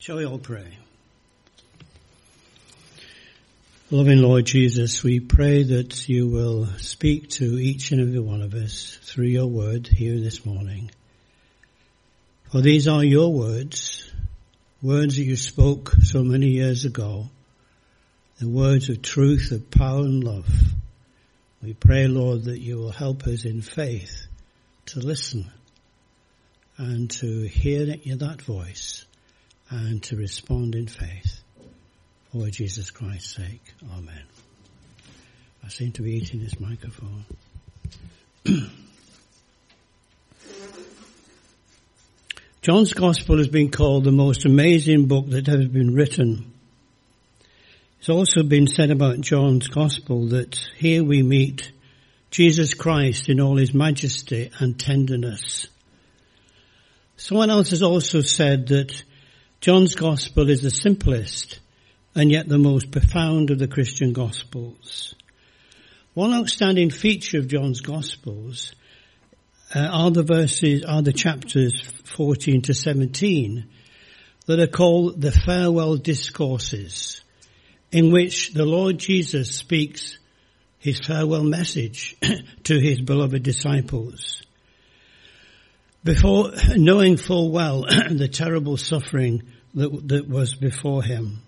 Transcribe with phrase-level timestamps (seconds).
[0.00, 0.78] Shall we all pray?
[3.90, 8.54] Loving Lord Jesus, we pray that you will speak to each and every one of
[8.54, 10.90] us through your word here this morning.
[12.50, 14.10] For these are your words,
[14.80, 17.28] words that you spoke so many years ago,
[18.38, 20.48] the words of truth, of power and love.
[21.62, 24.28] We pray, Lord, that you will help us in faith
[24.86, 25.50] to listen
[26.78, 27.84] and to hear
[28.16, 29.04] that voice
[29.70, 31.42] and to respond in faith
[32.32, 33.62] for Jesus Christ's sake.
[33.96, 34.24] Amen.
[35.64, 37.24] I seem to be eating this microphone.
[42.62, 46.52] John's Gospel has been called the most amazing book that has been written.
[48.00, 51.72] It's also been said about John's Gospel that here we meet
[52.30, 55.68] Jesus Christ in all his majesty and tenderness.
[57.16, 59.04] Someone else has also said that
[59.60, 61.60] John's gospel is the simplest
[62.14, 65.14] and yet the most profound of the Christian gospels.
[66.14, 68.74] One outstanding feature of John's gospels
[69.74, 73.68] uh, are the verses, are the chapters 14 to 17
[74.46, 77.20] that are called the farewell discourses
[77.92, 80.18] in which the Lord Jesus speaks
[80.78, 82.16] his farewell message
[82.64, 84.42] to his beloved disciples
[86.02, 89.42] before knowing full well the terrible suffering
[89.74, 91.42] that, that was before him.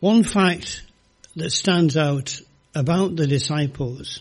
[0.00, 0.82] One fact
[1.36, 2.40] that stands out
[2.74, 4.20] about the disciples,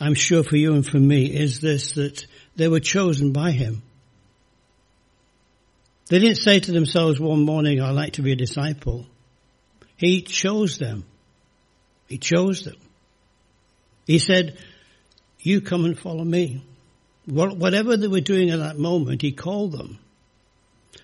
[0.00, 3.82] I'm sure for you and for me, is this, that they were chosen by him.
[6.08, 9.06] They didn't say to themselves one morning, I'd like to be a disciple.
[9.96, 11.04] He chose them.
[12.06, 12.76] He chose them.
[14.06, 14.56] He said,
[15.40, 16.62] you come and follow me
[17.26, 19.98] whatever they were doing at that moment, he called them.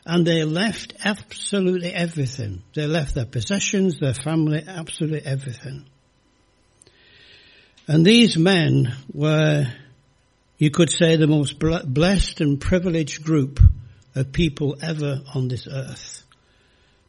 [0.04, 2.62] And they left absolutely everything.
[2.74, 5.84] They left their possessions, their family, absolutely everything.
[7.86, 9.66] And these men were,
[10.58, 13.60] you could say, the most blessed and privileged group
[14.14, 16.24] of people ever on this earth.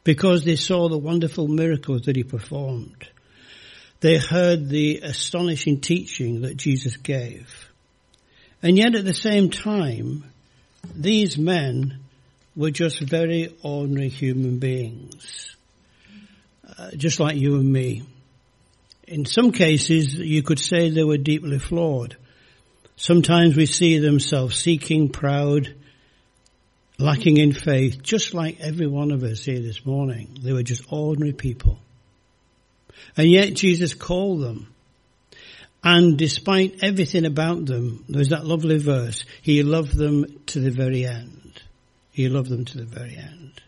[0.04, 3.08] Because they saw the wonderful miracles that he performed.
[4.00, 7.70] They heard the astonishing teaching that Jesus gave.
[8.62, 10.24] And yet at the same time,
[10.94, 12.03] these men
[12.56, 15.56] were just very ordinary human beings.
[16.78, 18.02] Uh, just like you and me.
[19.06, 22.16] In some cases, you could say they were deeply flawed.
[22.96, 25.74] Sometimes we see them self-seeking, proud,
[26.98, 30.38] lacking in faith, just like every one of us here this morning.
[30.40, 31.78] They were just ordinary people.
[33.16, 34.74] And yet Jesus called them
[35.84, 41.04] and despite everything about them, there's that lovely verse, he loved them to the very
[41.04, 41.60] end.
[42.14, 43.60] He loved them to the very end.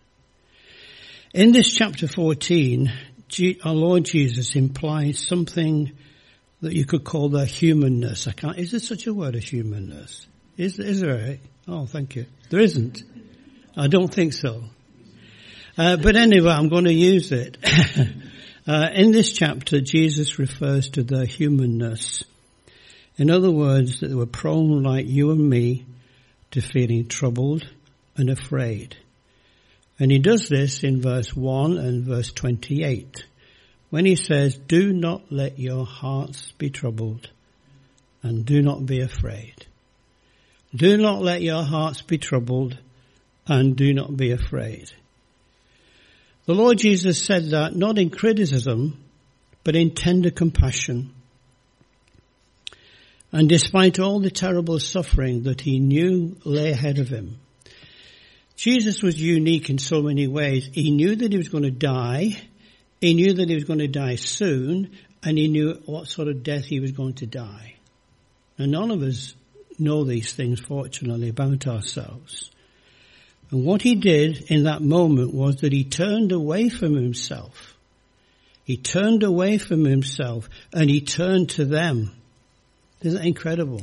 [1.34, 2.92] In this chapter 14,
[3.64, 5.90] our Lord Jesus implies something
[6.60, 8.28] that you could call their humanness.
[8.28, 10.28] I can't, is there such a word as humanness?
[10.56, 11.38] Is, is there?
[11.66, 12.26] Oh, thank you.
[12.48, 13.02] There isn't.
[13.76, 14.62] I don't think so.
[15.76, 17.58] Uh, but anyway, I'm going to use it.
[18.68, 22.24] Uh, in this chapter, Jesus refers to their humanness.
[23.16, 25.86] In other words, that they were prone like you and me
[26.50, 27.64] to feeling troubled
[28.16, 28.96] and afraid.
[29.98, 33.24] And he does this in verse 1 and verse 28
[33.90, 37.30] when he says, do not let your hearts be troubled
[38.22, 39.66] and do not be afraid.
[40.74, 42.78] Do not let your hearts be troubled
[43.46, 44.90] and do not be afraid.
[46.46, 49.02] The Lord Jesus said that not in criticism,
[49.64, 51.12] but in tender compassion.
[53.32, 57.38] And despite all the terrible suffering that he knew lay ahead of him,
[58.56, 60.68] Jesus was unique in so many ways.
[60.72, 62.36] He knew that he was going to die.
[63.00, 64.90] He knew that he was going to die soon
[65.22, 67.74] and he knew what sort of death he was going to die.
[68.58, 69.34] And none of us
[69.78, 72.50] know these things, fortunately, about ourselves.
[73.50, 77.74] And what he did in that moment was that he turned away from himself.
[78.64, 82.10] He turned away from himself and he turned to them.
[83.02, 83.82] Isn't that incredible?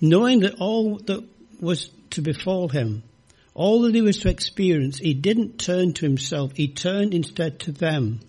[0.00, 1.22] Knowing that all that
[1.60, 3.04] was to befall him,
[3.54, 6.52] all that he was to experience, he didn't turn to himself.
[6.54, 8.20] He turned instead to them.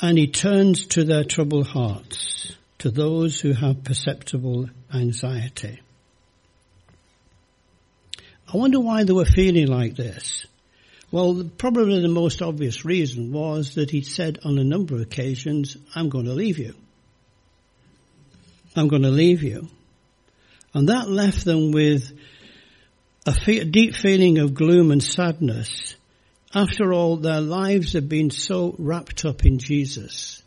[0.00, 5.80] And he turns to their troubled hearts, to those who have perceptible anxiety.
[8.52, 10.46] I wonder why they were feeling like this.
[11.10, 15.76] Well, probably the most obvious reason was that he'd said on a number of occasions,
[15.94, 16.74] I'm going to leave you.
[18.76, 19.68] I'm going to leave you.
[20.74, 22.12] And that left them with
[23.26, 25.96] a fe- deep feeling of gloom and sadness.
[26.54, 30.42] After all, their lives had been so wrapped up in Jesus.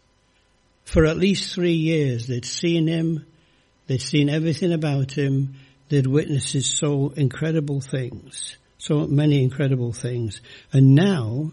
[0.85, 3.25] For at least three years, they'd seen him,
[3.87, 5.55] they'd seen everything about him,
[5.89, 10.41] they'd witnessed so incredible things, so many incredible things,
[10.71, 11.51] and now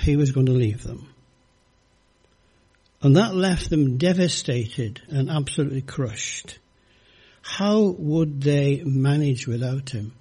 [0.00, 1.08] he was going to leave them.
[3.00, 6.58] And that left them devastated and absolutely crushed.
[7.48, 10.12] How would they manage without him?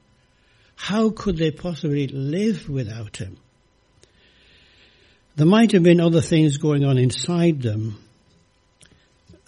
[0.78, 3.38] How could they possibly live without him?
[5.36, 8.02] There might have been other things going on inside them.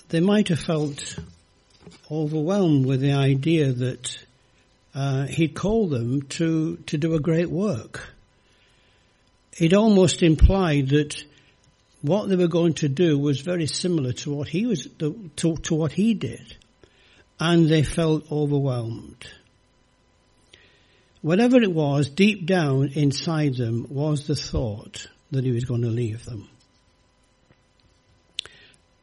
[0.09, 1.17] They might have felt
[2.11, 4.25] overwhelmed with the idea that
[4.93, 8.13] uh, he'd called them to, to do a great work.
[9.57, 11.23] It almost implied that
[12.01, 15.75] what they were going to do was very similar to what he was to, to
[15.75, 16.57] what he did,
[17.39, 19.25] and they felt overwhelmed.
[21.21, 25.89] Whatever it was, deep down inside them was the thought that he was going to
[25.89, 26.49] leave them.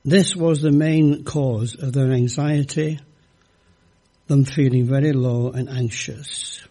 [0.04, 3.00] This was the main cause of their anxiety,
[4.28, 6.62] them feeling very low and anxious.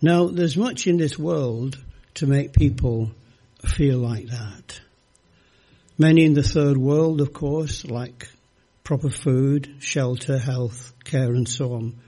[0.00, 1.78] Now, there's much in this world
[2.14, 3.12] to make people
[3.64, 4.80] feel like that.
[5.96, 8.28] Many in the third world, of course, like
[8.84, 12.00] proper food, shelter, health, care and so on.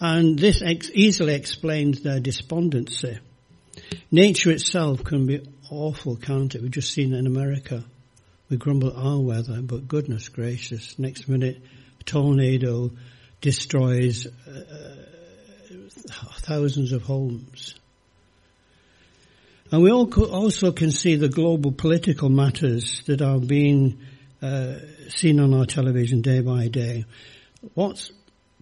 [0.00, 3.18] And this ex- easily explains their despondency.
[4.10, 6.62] Nature itself can be awful, can't it?
[6.62, 7.84] We've just seen it in America.
[8.48, 11.62] We grumble at our weather, but goodness gracious, next minute
[12.00, 12.90] a tornado
[13.40, 14.94] destroys uh,
[16.38, 17.74] thousands of homes.
[19.70, 24.00] And we also can see the global political matters that are being
[24.42, 24.74] uh,
[25.12, 27.04] seen on our television day by day.
[27.74, 28.10] What's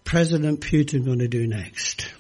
[0.05, 2.13] President Putin going to do next?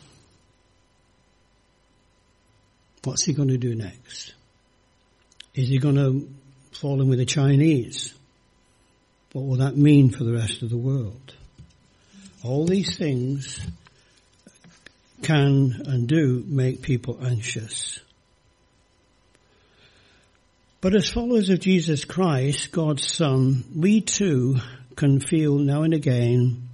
[3.04, 4.34] What's he going to do next?
[5.54, 6.28] Is he going to
[6.72, 8.14] fall in with the Chinese?
[9.32, 11.34] What will that mean for the rest of the world?
[12.44, 13.60] All these things
[15.22, 18.00] can and do make people anxious.
[20.80, 24.58] But as followers of Jesus Christ, God's Son, we too
[24.94, 26.68] can feel now and again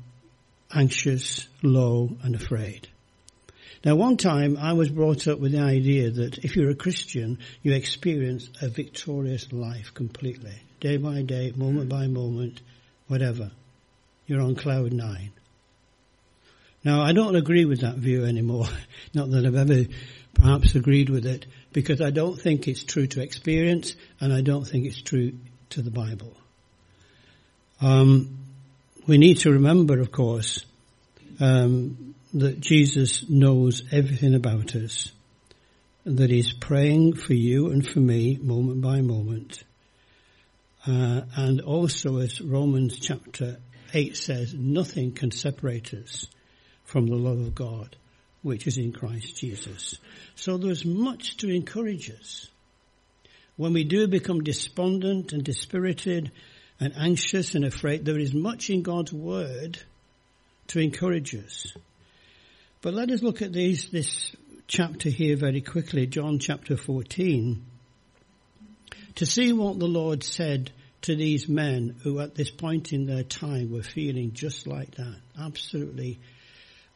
[0.74, 2.86] anxious, low and afraid.
[3.82, 7.38] Now one time I was brought up with the idea that if you're a Christian,
[7.62, 10.60] you experience a victorious life completely.
[10.80, 12.60] Day by day, moment by moment,
[13.08, 13.52] whatever.
[14.26, 15.32] You're on cloud nine.
[16.84, 18.66] Now I don't agree with that view anymore.
[19.14, 19.84] Not that I've ever
[20.34, 24.64] perhaps agreed with it because I don't think it's true to experience and I don't
[24.64, 25.32] think it's true
[25.70, 26.32] to the Bible.
[27.82, 28.38] Um,
[29.06, 30.64] we need to remember, of course,
[31.40, 35.10] um, that Jesus knows everything about us,
[36.04, 39.64] that He's praying for you and for me moment by moment.
[40.86, 43.56] Uh, and also, as Romans chapter
[43.92, 46.28] 8 says, nothing can separate us
[46.84, 47.96] from the love of God
[48.44, 49.98] which is in Christ Jesus.
[50.36, 52.46] So there's much to encourage us.
[53.56, 56.30] When we do become despondent and dispirited
[56.78, 59.78] and anxious and afraid, there is much in God's word
[60.68, 61.74] to encourage us.
[62.82, 64.36] But let us look at these, this
[64.66, 67.64] chapter here very quickly, John chapter 14,
[69.14, 70.70] to see what the Lord said
[71.02, 75.16] to these men who at this point in their time were feeling just like that,
[75.40, 76.18] absolutely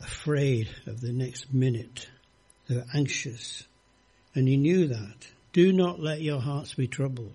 [0.00, 2.08] afraid of the next minute.
[2.68, 3.64] They were anxious.
[4.34, 5.26] And he knew that.
[5.52, 7.32] Do not let your hearts be troubled.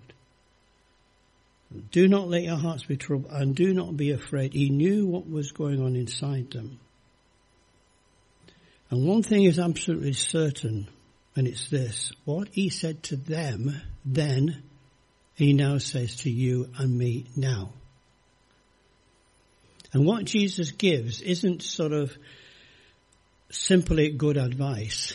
[1.90, 4.52] Do not let your hearts be troubled and do not be afraid.
[4.52, 6.78] He knew what was going on inside them.
[8.90, 10.88] And one thing is absolutely certain,
[11.34, 12.12] and it's this.
[12.24, 14.62] What he said to them then,
[15.34, 17.70] he now says to you and me now.
[19.92, 22.16] And what Jesus gives isn't sort of
[23.54, 25.14] simply good advice.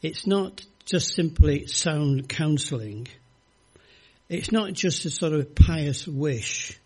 [0.00, 3.08] It's not just simply sound counseling.
[4.28, 6.78] It's not just a sort of pious wish.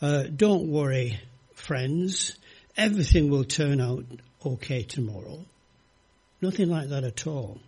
[0.00, 1.20] Uh, don't worry,
[1.54, 2.36] friends.
[2.76, 4.04] Everything will turn out
[4.44, 5.44] okay tomorrow.
[6.40, 7.58] Nothing like that at all.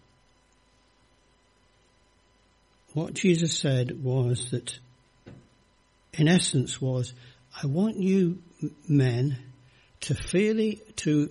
[2.95, 4.79] What Jesus said was that,
[6.15, 7.13] in essence, was,
[7.63, 8.39] I want you
[8.89, 9.39] men
[10.03, 11.29] to fairly, to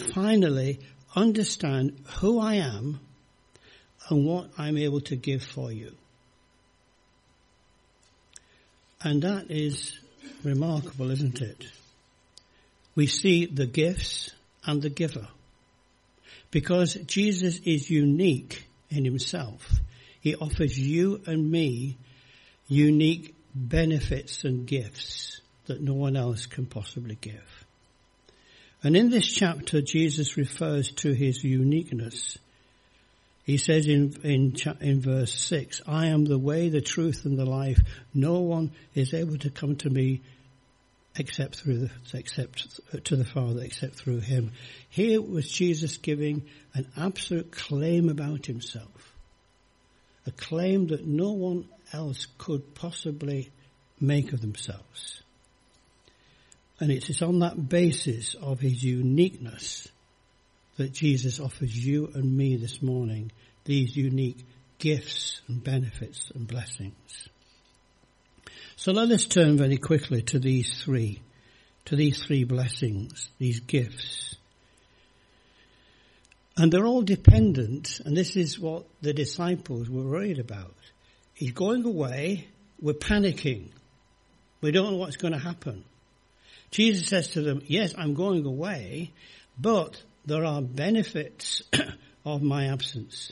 [0.00, 0.80] finally
[1.14, 3.00] understand who I am
[4.08, 5.94] and what I'm able to give for you.
[9.02, 9.98] And that is
[10.42, 11.66] remarkable, isn't it?
[12.94, 14.30] We see the gifts
[14.64, 15.28] and the giver.
[16.50, 19.68] Because Jesus is unique in himself,
[20.20, 21.98] he offers you and me
[22.68, 27.63] unique benefits and gifts that no one else can possibly give.
[28.84, 32.36] And in this chapter, Jesus refers to his uniqueness.
[33.44, 37.46] He says in, in, in verse 6, I am the way, the truth, and the
[37.46, 37.80] life.
[38.12, 40.20] No one is able to come to me
[41.16, 44.52] except through the, except to the Father, except through him.
[44.90, 46.42] Here was Jesus giving
[46.74, 49.14] an absolute claim about himself.
[50.26, 53.50] A claim that no one else could possibly
[54.00, 55.22] make of themselves.
[56.80, 59.88] And it is on that basis of his uniqueness
[60.76, 63.30] that Jesus offers you and me this morning
[63.64, 64.44] these unique
[64.78, 67.28] gifts and benefits and blessings.
[68.76, 71.22] So let us turn very quickly to these three,
[71.86, 74.36] to these three blessings, these gifts.
[76.56, 80.74] And they're all dependent, and this is what the disciples were worried about.
[81.34, 82.48] He's going away,
[82.80, 83.68] we're panicking.
[84.60, 85.84] We don't know what's going to happen.
[86.74, 89.12] Jesus says to them, yes, I'm going away,
[89.56, 91.62] but there are benefits
[92.24, 93.30] of my absence.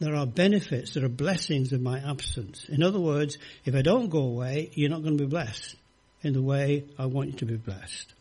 [0.00, 2.66] There are benefits, there are blessings of my absence.
[2.68, 5.76] In other words, if I don't go away, you're not going to be blessed
[6.20, 8.12] in the way I want you to be blessed.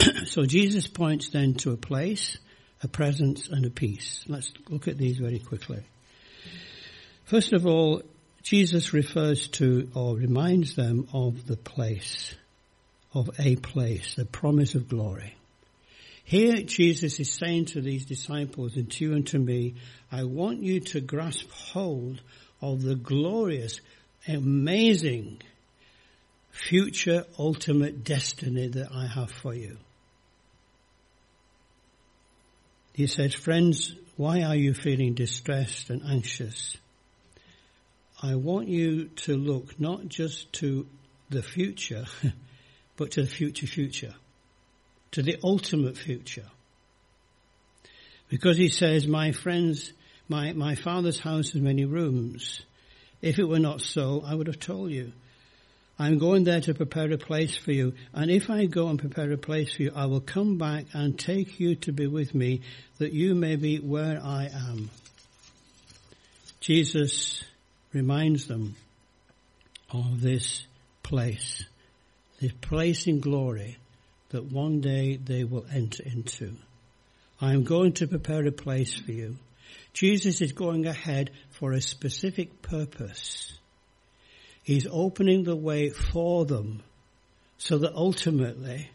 [0.24, 2.36] so Jesus points then to a place,
[2.82, 4.24] a presence and a peace.
[4.26, 5.84] Let's look at these very quickly.
[7.26, 8.02] First of all,
[8.42, 12.34] Jesus refers to or reminds them of the place,
[13.12, 15.34] of a place, the promise of glory.
[16.24, 19.74] Here Jesus is saying to these disciples and to you and to me,
[20.12, 22.20] I want you to grasp hold
[22.62, 23.80] of the glorious,
[24.28, 25.42] amazing,
[26.50, 29.76] future ultimate destiny that I have for you.
[32.92, 36.76] He says, friends, why are you feeling distressed and anxious?
[38.22, 40.86] I want you to look not just to
[41.30, 42.04] the future,
[42.96, 44.14] but to the future future,
[45.12, 46.46] to the ultimate future.
[48.28, 49.92] Because he says, my friends,
[50.28, 52.60] my, my father's house has many rooms.
[53.22, 55.12] If it were not so, I would have told you.
[55.98, 57.94] I'm going there to prepare a place for you.
[58.14, 61.18] And if I go and prepare a place for you, I will come back and
[61.18, 62.62] take you to be with me
[62.98, 64.90] that you may be where I am.
[66.60, 67.44] Jesus
[67.92, 68.76] reminds them
[69.92, 70.64] of this
[71.02, 71.64] place,
[72.40, 73.76] this place in glory
[74.30, 76.54] that one day they will enter into.
[77.40, 79.36] I am going to prepare a place for you.
[79.92, 83.52] Jesus is going ahead for a specific purpose.
[84.62, 86.82] He's opening the way for them
[87.58, 88.90] so that ultimately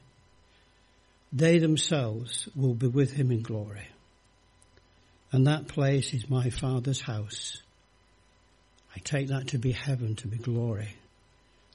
[1.34, 3.88] they themselves will be with him in glory.
[5.32, 7.62] And that place is my Father's house
[8.96, 10.96] I take that to be heaven, to be glory.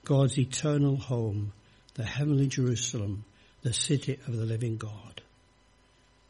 [0.04, 1.52] God's eternal home,
[1.94, 3.24] the heavenly Jerusalem,
[3.62, 5.20] the city of the living God.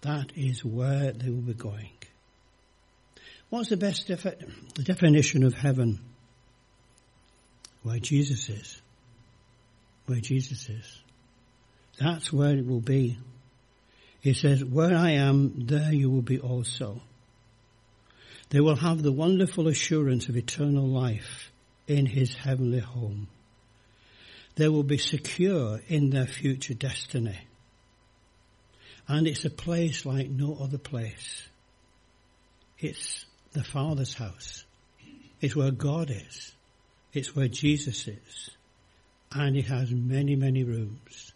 [0.01, 1.91] That is where they will be going.
[3.51, 4.37] What's the best defi-
[4.75, 6.01] the definition of heaven?
[7.83, 8.81] Where Jesus is.
[10.07, 10.99] Where Jesus is.
[11.99, 13.19] That's where it will be.
[14.21, 17.01] He says, where I am, there you will be also.
[18.51, 21.51] They will have the wonderful assurance of eternal life
[21.87, 23.29] in his heavenly home.
[24.57, 27.39] They will be secure in their future destiny.
[29.07, 31.49] And it's a place like no other place.
[32.79, 34.65] It's the Father's house.
[35.41, 36.53] It's where God is.
[37.13, 38.51] It's where Jesus is.
[39.33, 41.33] And it has many, many rooms.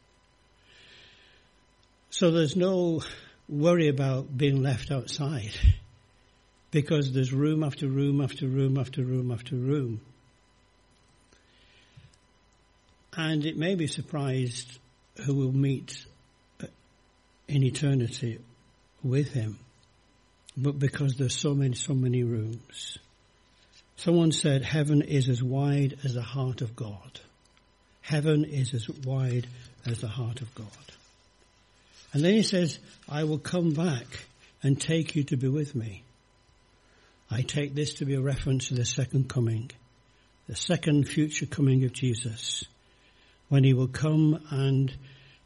[2.11, 3.02] So there's no
[3.49, 5.52] worry about being left outside
[6.75, 10.00] because there's room after room after room after room after room.
[13.16, 14.81] And it may be surprised
[15.25, 16.04] who will meet
[17.47, 18.40] in eternity
[19.04, 19.61] with him,
[20.57, 22.99] but because there's so many, so many rooms.
[23.95, 27.21] Someone said heaven is as wide as the heart of God.
[28.00, 29.47] Heaven is as wide
[29.87, 30.66] as the heart of God.
[32.12, 34.07] And then he says, I will come back
[34.64, 36.03] and take you to be with me.
[37.35, 39.69] I take this to be a reference to the second coming,
[40.47, 42.64] the second future coming of Jesus,
[43.49, 44.97] when he will come and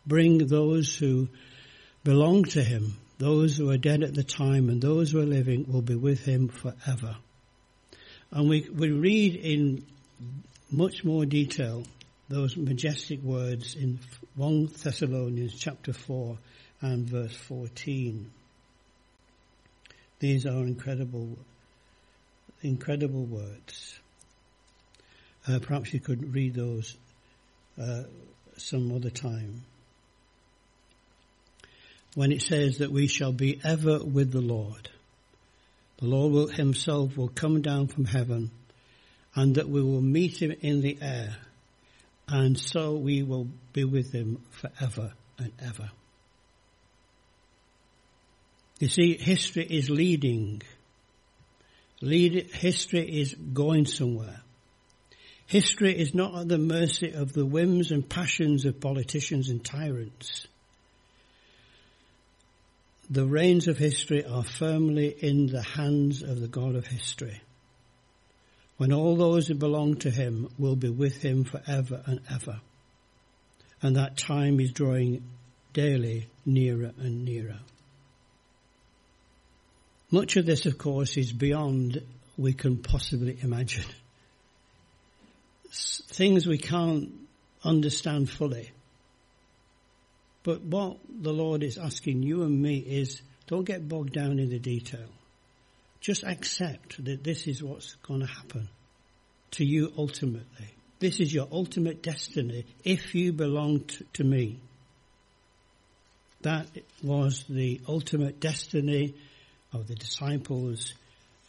[0.07, 1.29] bring those who
[2.05, 5.65] belong to him, those who are dead at the time and those who are living
[5.67, 7.17] will be with him forever.
[8.33, 9.87] And we, we read in
[10.71, 11.85] much more detail
[12.29, 13.99] those majestic words in
[14.37, 16.37] 1 Thessalonians chapter 4
[16.83, 18.31] and verse 14.
[20.19, 21.39] These are incredible,
[22.63, 23.99] incredible words.
[25.47, 26.97] Uh, perhaps you could read those
[27.81, 28.03] uh,
[28.57, 29.63] some other time.
[32.15, 34.89] When it says that we shall be ever with the Lord,
[35.99, 38.51] the Lord will, himself will come down from heaven
[39.35, 41.37] and that we will meet him in the air
[42.29, 45.91] and so we will be with him forever and ever.
[48.79, 50.63] You see, history is leading.
[52.01, 54.41] Lead, history is going somewhere.
[55.47, 60.47] History is not at the mercy of the whims and passions of politicians and tyrants.
[63.11, 67.41] The reins of history are firmly in the hands of the God of history.
[68.77, 72.61] When all those who belong to him will be with him forever and ever.
[73.81, 75.23] And that time is drawing
[75.73, 77.59] daily nearer and nearer.
[80.11, 82.03] Much of this, of course, is beyond
[82.37, 83.85] we can possibly imagine
[86.19, 87.13] things we can't
[87.63, 88.71] understand fully.
[90.43, 94.51] But what the Lord is asking you and me is don't get bogged down in
[94.51, 95.09] the detail.
[96.01, 98.69] Just accept that this is what's going to happen
[99.53, 100.75] to you ultimately.
[100.99, 104.59] This is your ultimate destiny if you belong to, to me.
[106.43, 106.67] That
[107.03, 109.15] was the ultimate destiny
[109.73, 110.95] of the disciples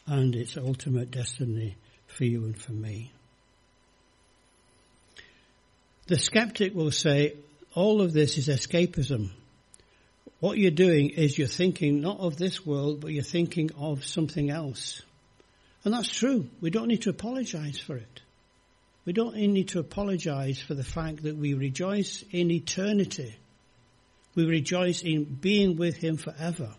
[0.06, 3.12] and its ultimate destiny for you and for me.
[6.06, 7.34] The skeptic will say,
[7.74, 9.30] all of this is escapism.
[10.40, 14.50] What you're doing is you're thinking not of this world, but you're thinking of something
[14.50, 15.02] else.
[15.84, 16.48] And that's true.
[16.60, 18.20] We don't need to apologize for it.
[19.04, 23.34] We don't need to apologize for the fact that we rejoice in eternity.
[24.34, 26.70] We rejoice in being with Him forever.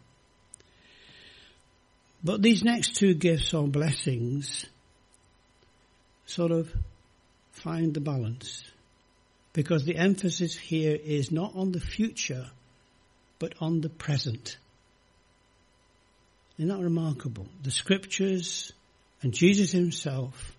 [2.24, 4.66] But these next two gifts or blessings
[6.26, 6.72] sort of
[7.52, 8.64] find the balance
[9.54, 12.50] because the emphasis here is not on the future,
[13.40, 14.58] but on the present.
[16.58, 17.48] Isn't that remarkable?
[17.64, 18.72] The scriptures
[19.22, 20.56] and Jesus himself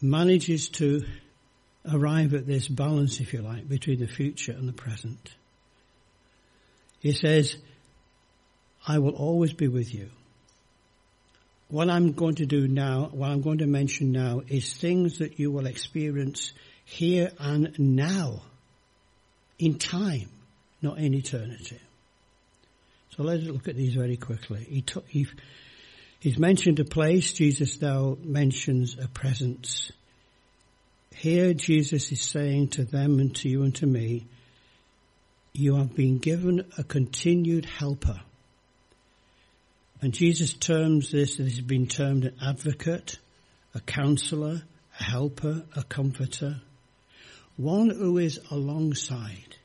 [0.00, 1.04] manages to
[1.90, 5.30] arrive at this balance, if you like, between the future and the present.
[7.00, 7.56] He says,
[8.86, 10.10] I will always be with you.
[11.68, 15.40] What I'm going to do now, what I'm going to mention now, is things that
[15.40, 16.52] you will experience
[16.84, 18.42] here and now,
[19.58, 20.28] in time,
[20.80, 21.80] not in eternity.
[23.16, 24.64] So let's look at these very quickly.
[24.68, 25.26] He he,
[26.20, 29.90] he's mentioned a place, Jesus now mentions a presence.
[31.16, 34.26] Here Jesus is saying to them and to you and to me,
[35.52, 38.20] you have been given a continued helper.
[40.02, 43.18] And Jesus terms this, this has been termed an advocate,
[43.74, 44.62] a counselor,
[44.98, 46.60] a helper, a comforter
[47.56, 49.56] one who is alongside.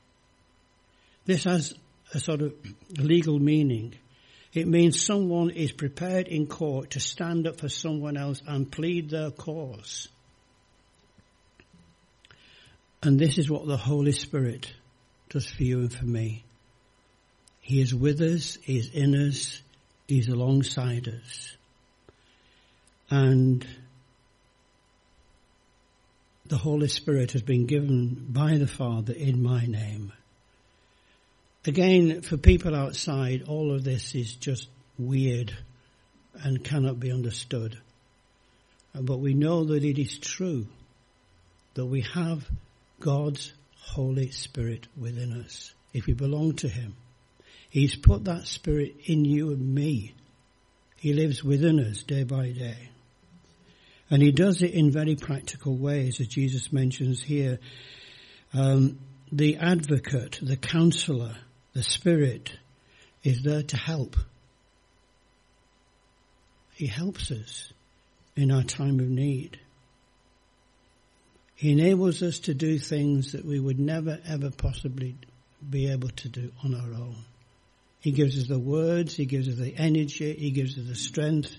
[1.24, 1.74] This has
[2.14, 2.54] a sort of
[2.96, 3.94] legal meaning.
[4.52, 9.10] It means someone is prepared in court to stand up for someone else and plead
[9.10, 10.08] their cause.
[13.02, 14.72] And this is what the Holy Spirit
[15.28, 16.44] does for you and for me.
[17.60, 19.62] He is with us, He is in us,
[20.12, 21.56] He's alongside us.
[23.08, 23.66] And
[26.44, 30.12] the Holy Spirit has been given by the Father in my name.
[31.64, 35.56] Again, for people outside, all of this is just weird
[36.42, 37.78] and cannot be understood.
[38.94, 40.66] But we know that it is true
[41.72, 42.46] that we have
[43.00, 46.96] God's Holy Spirit within us if we belong to Him.
[47.72, 50.12] He's put that Spirit in you and me.
[50.98, 52.90] He lives within us day by day.
[54.10, 57.60] And he does it in very practical ways, as Jesus mentions here.
[58.52, 58.98] Um,
[59.32, 61.34] the advocate, the counselor,
[61.72, 62.52] the spirit
[63.24, 64.16] is there to help.
[66.74, 67.72] He helps us
[68.36, 69.58] in our time of need.
[71.54, 75.16] He enables us to do things that we would never ever possibly
[75.70, 77.16] be able to do on our own.
[78.02, 81.56] He gives us the words, He gives us the energy, He gives us the strength,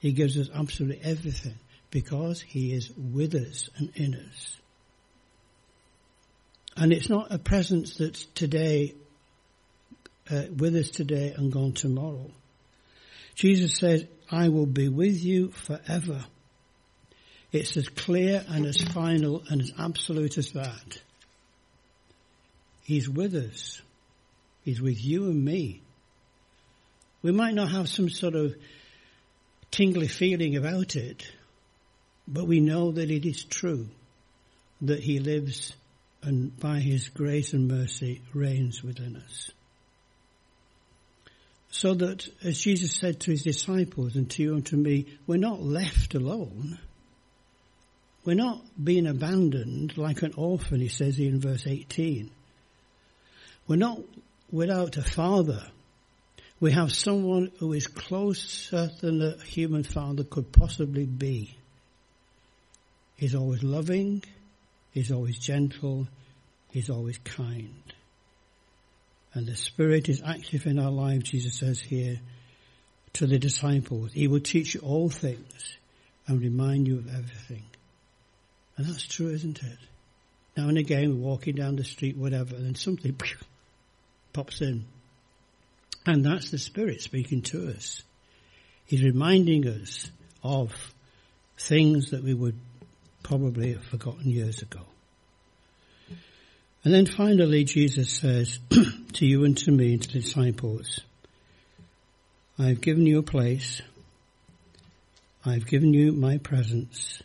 [0.00, 1.54] He gives us absolutely everything
[1.94, 4.56] because he is with us and in us.
[6.76, 8.96] And it's not a presence that's today,
[10.28, 12.32] uh, with us today and gone tomorrow.
[13.36, 16.24] Jesus said, I will be with you forever.
[17.52, 21.00] It's as clear and as final and as absolute as that.
[22.82, 23.80] He's with us.
[24.64, 25.82] He's with you and me.
[27.22, 28.54] We might not have some sort of
[29.70, 31.26] tingly feeling about it,
[32.26, 33.88] but we know that it is true,
[34.82, 35.74] that He lives
[36.22, 39.50] and by His grace and mercy reigns within us.
[41.70, 45.36] So that, as Jesus said to His disciples and to you and to me, we're
[45.36, 46.78] not left alone.
[48.24, 52.30] We're not being abandoned like an orphan, he says in verse 18.
[53.66, 54.00] We're not
[54.54, 55.66] without a father.
[56.60, 61.56] We have someone who is closer than a human father could possibly be.
[63.16, 64.22] He's always loving,
[64.92, 66.06] he's always gentle,
[66.70, 67.82] he's always kind.
[69.34, 72.20] And the Spirit is active in our lives, Jesus says here
[73.14, 74.12] to the disciples.
[74.12, 75.76] He will teach you all things
[76.28, 77.64] and remind you of everything.
[78.76, 79.78] And that's true, isn't it?
[80.56, 83.18] Now and again, we're walking down the street, whatever, and then something
[84.34, 84.84] pops in.
[86.04, 88.02] And that's the Spirit speaking to us.
[88.84, 90.10] He's reminding us
[90.42, 90.74] of
[91.56, 92.58] things that we would
[93.22, 94.80] probably have forgotten years ago.
[96.84, 98.58] And then finally, Jesus says
[99.14, 101.00] to you and to me and to the disciples,
[102.58, 103.80] I've given you a place.
[105.46, 107.22] I've given you my presence.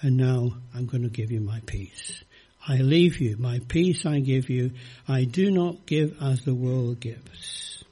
[0.00, 2.22] And now I'm going to give you my peace.
[2.68, 4.72] I leave you, my peace I give you.
[5.06, 7.84] I do not give as the world gives.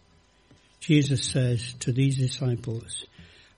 [0.80, 3.04] Jesus says to these disciples,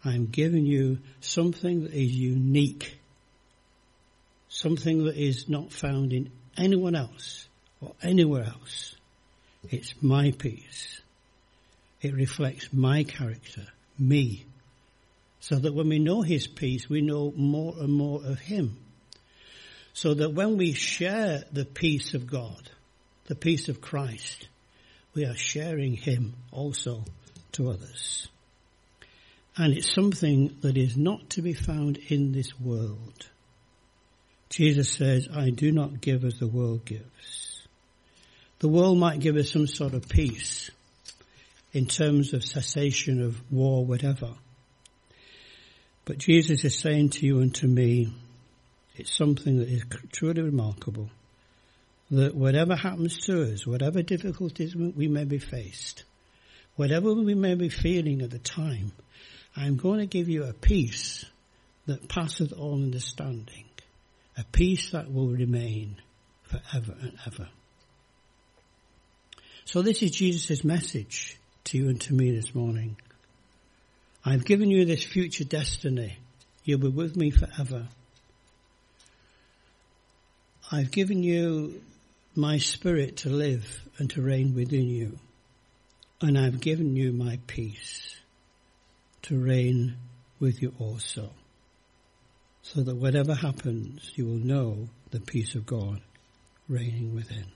[0.05, 2.98] I'm giving you something that is unique.
[4.50, 7.48] Something that is not found in anyone else
[7.81, 8.94] or anywhere else.
[9.70, 11.00] It's my peace.
[12.02, 13.66] It reflects my character,
[13.98, 14.44] me.
[15.40, 18.76] So that when we know His peace, we know more and more of Him
[19.96, 22.68] so that when we share the peace of God,
[23.28, 24.46] the peace of Christ,
[25.14, 27.02] we are sharing Him also
[27.52, 28.28] to others.
[29.56, 33.26] And it's something that is not to be found in this world.
[34.50, 37.66] Jesus says, I do not give as the world gives.
[38.59, 40.70] The world might give us some sort of peace
[41.72, 44.35] in terms of cessation of war, whatever.
[46.04, 48.12] But Jesus is saying to you and to me,
[48.96, 51.11] it's something that is truly remarkable.
[52.11, 56.04] That whatever happens to us, whatever difficulties we may be faced,
[56.76, 58.92] whatever we may be feeling at the time,
[59.56, 61.24] I'm going to give you a peace
[61.87, 63.64] that passeth all understanding.
[64.37, 65.96] A peace that will remain
[66.42, 67.48] forever and ever.
[69.64, 72.96] So this is Jesus' message to you and to me this morning.
[74.24, 76.18] I've given you this future destiny.
[76.64, 77.88] You'll be with me forever.
[80.70, 81.81] I've given you
[82.35, 85.18] my spirit to live and to reign within you.
[86.20, 88.16] And I've given you my peace
[89.22, 89.96] to reign
[90.40, 91.31] with you also.
[92.62, 96.00] So that whatever happens, you will know the peace of God
[96.68, 97.46] reigning within.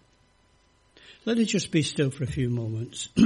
[1.25, 3.09] Let us just be still for a few moments.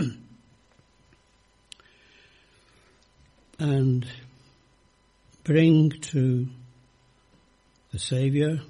[3.59, 4.07] and
[5.45, 6.49] bring to
[7.93, 8.61] the Saviour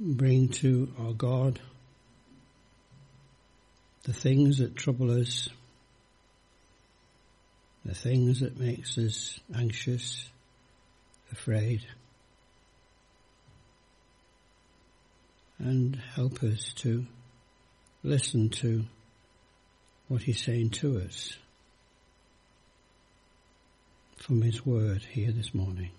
[0.00, 1.60] bring to our God
[4.04, 5.50] the things that trouble us,
[7.84, 10.26] the things that makes us anxious,
[11.30, 11.82] afraid,
[15.58, 17.04] and help us to
[18.02, 18.86] listen to
[20.08, 21.36] what he's saying to us
[24.16, 25.90] from his word here this morning.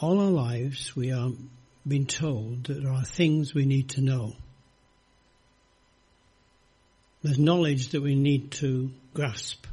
[0.00, 1.30] All our lives we are
[1.86, 4.34] being told that there are things we need to know.
[7.22, 9.66] There's knowledge that we need to grasp.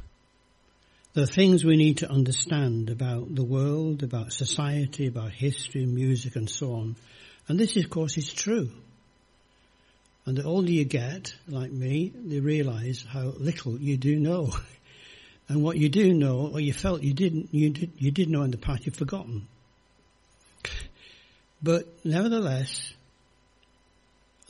[1.14, 6.36] There are things we need to understand about the world, about society, about history, music
[6.36, 6.96] and so on.
[7.48, 8.70] And this of course is true.
[10.24, 14.54] And the older you get, like me, you realize how little you do know.
[15.48, 18.42] and what you do know, or you felt you didn't, you did, you did know
[18.42, 19.48] in the past, you've forgotten.
[21.62, 22.92] But nevertheless,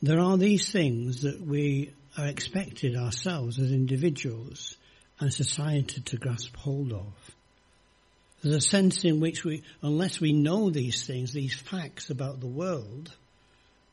[0.01, 4.77] there are these things that we are expected ourselves as individuals
[5.20, 7.12] and society to grasp hold of.
[8.42, 12.48] There's a sense in which we, unless we know these things, these facts about the
[12.48, 13.12] world,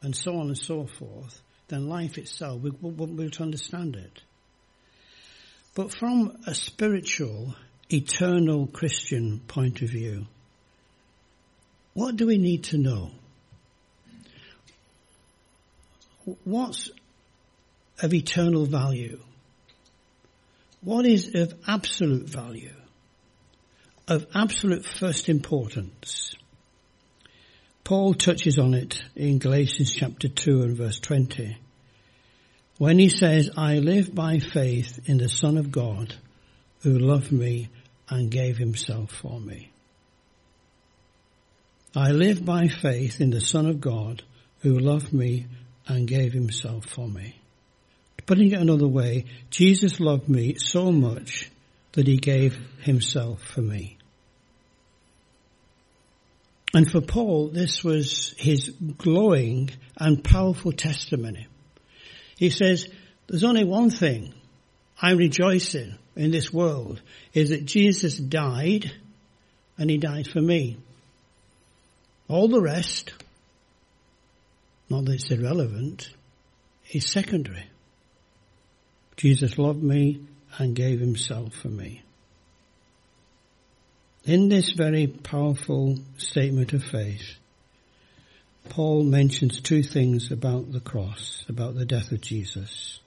[0.01, 3.95] and so on and so forth, then life itself, we wouldn't be able to understand
[3.95, 4.21] it.
[5.75, 7.53] But from a spiritual,
[7.89, 10.25] eternal Christian point of view,
[11.93, 13.11] what do we need to know?
[16.43, 16.91] What's
[18.01, 19.19] of eternal value?
[20.81, 22.75] What is of absolute value?
[24.07, 26.35] Of absolute first importance?
[27.83, 31.57] Paul touches on it in Galatians chapter 2 and verse 20
[32.77, 36.15] when he says, I live by faith in the Son of God
[36.81, 37.69] who loved me
[38.09, 39.71] and gave himself for me.
[41.95, 44.23] I live by faith in the Son of God
[44.61, 45.47] who loved me
[45.87, 47.39] and gave himself for me.
[48.25, 51.49] Putting it another way, Jesus loved me so much
[51.93, 53.97] that he gave himself for me.
[56.75, 61.47] And for Paul, this was his glowing and powerful testimony.
[62.37, 62.87] He says,
[63.25, 64.33] there's only one thing
[65.01, 67.01] I rejoice in in this world
[67.33, 68.91] is that Jesus died
[69.77, 70.77] and he died for me.
[72.29, 73.11] All the rest,
[74.89, 76.09] not that it's irrelevant,
[76.91, 77.65] is secondary.
[79.17, 80.21] Jesus loved me
[80.57, 82.03] and gave himself for me.
[84.25, 87.35] In this very powerful statement of faith,
[88.69, 92.99] Paul mentions two things about the cross, about the death of Jesus.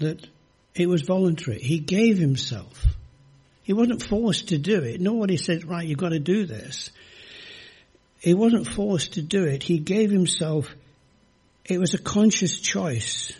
[0.00, 0.26] That
[0.74, 1.60] it was voluntary.
[1.60, 2.86] He gave himself.
[3.62, 5.00] He wasn't forced to do it.
[5.00, 6.90] Nobody said, right, you've got to do this.
[8.20, 9.62] He wasn't forced to do it.
[9.62, 10.74] He gave himself.
[11.64, 13.32] It was a conscious choice.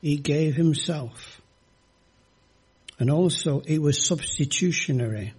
[0.00, 1.40] He gave himself.
[2.98, 5.32] And also it was substitutionary.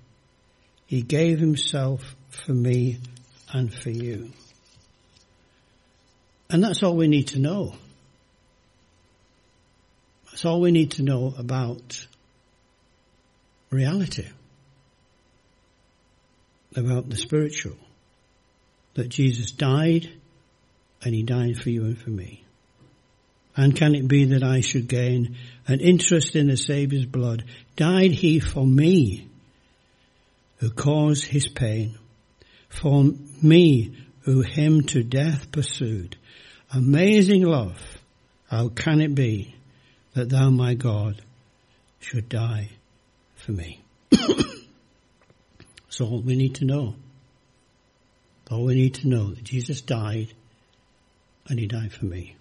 [0.86, 3.00] He gave himself for me
[3.52, 4.32] and for you.
[6.50, 7.76] And that's all we need to know.
[10.32, 12.08] That's all we need to know about
[13.70, 14.28] reality,
[16.76, 17.76] about the spiritual,
[19.00, 20.10] that Jesus died
[21.02, 22.44] and he died for you and for me.
[23.56, 27.46] And can it be that I should gain an interest in the Saviour's blood?
[27.78, 29.30] Died he for me,
[30.58, 31.98] who caused his pain,
[32.68, 33.06] for
[33.42, 36.18] me, who him to death pursued.
[36.74, 37.82] Amazing love,
[38.50, 39.56] how can it be
[40.14, 41.22] that thou, my God,
[42.02, 42.72] should die
[43.38, 43.82] for me?
[44.12, 46.96] That's all we need to know.
[48.50, 50.34] All we need to know that Jesus died
[51.48, 52.36] and he died for me.